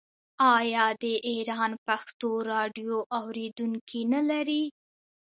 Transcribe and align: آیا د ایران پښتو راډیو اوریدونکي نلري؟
آیا 0.55 0.85
د 1.03 1.05
ایران 1.29 1.71
پښتو 1.87 2.29
راډیو 2.53 2.95
اوریدونکي 3.19 4.01
نلري؟ 4.13 4.63